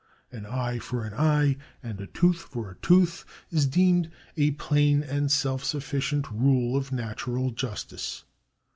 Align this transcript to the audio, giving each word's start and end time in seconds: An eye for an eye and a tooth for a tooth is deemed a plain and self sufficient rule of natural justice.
An 0.31 0.47
eye 0.47 0.79
for 0.79 1.03
an 1.05 1.13
eye 1.13 1.57
and 1.83 2.01
a 2.01 2.07
tooth 2.07 2.39
for 2.39 2.71
a 2.71 2.75
tooth 2.77 3.23
is 3.51 3.67
deemed 3.67 4.09
a 4.35 4.49
plain 4.49 5.03
and 5.03 5.31
self 5.31 5.63
sufficient 5.63 6.27
rule 6.31 6.75
of 6.75 6.91
natural 6.91 7.51
justice. 7.51 8.23